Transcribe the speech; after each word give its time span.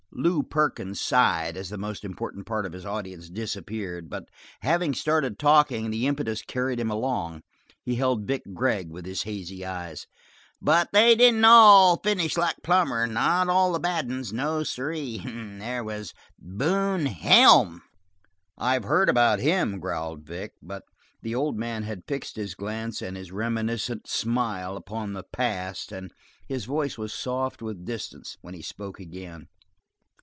Lew 0.13 0.43
Perkins 0.43 0.99
sighed 1.01 1.55
as 1.57 1.69
the 1.69 1.77
most 1.79 2.03
important 2.03 2.45
part 2.45 2.65
of 2.65 2.73
his 2.73 2.85
audience 2.85 3.27
disappeared, 3.29 4.07
but 4.09 4.25
having 4.59 4.93
started 4.93 5.39
talking 5.39 5.89
the 5.89 6.05
impetus 6.05 6.41
carried 6.43 6.79
him 6.81 6.91
along, 6.91 7.41
he 7.81 7.95
held 7.95 8.27
Vic 8.27 8.41
Gregg 8.53 8.89
with 8.91 9.05
his 9.05 9.23
hazy 9.23 9.65
eyes. 9.65 10.05
"But 10.61 10.89
they 10.91 11.15
didn't 11.15 11.45
all 11.45 11.95
finish 12.01 12.35
like 12.37 12.57
Plummer, 12.61 13.07
not 13.07 13.47
all 13.47 13.71
the 13.71 13.79
bad 13.79 14.09
ones. 14.09 14.31
No 14.33 14.63
sirree! 14.63 15.21
There 15.59 15.83
was 15.83 16.13
Boone 16.37 17.05
Helm." 17.07 17.81
"I've 18.59 18.83
heard 18.83 19.07
about 19.09 19.39
him," 19.39 19.79
growled 19.79 20.25
Vic, 20.27 20.51
but 20.61 20.83
the 21.21 21.33
old 21.33 21.57
man 21.57 21.81
had 21.83 22.03
fixed 22.05 22.35
his 22.35 22.53
glance 22.53 23.01
and 23.01 23.15
his 23.17 23.31
reminiscent 23.31 24.07
smile 24.09 24.75
upon 24.75 25.13
the 25.13 25.23
past 25.23 25.91
and 25.93 26.11
his 26.49 26.65
voice 26.65 26.95
was 26.97 27.13
soft 27.13 27.61
with 27.61 27.85
distance 27.85 28.37
when 28.41 28.53
he 28.53 28.61
spoke 28.61 28.99
again. 28.99 29.47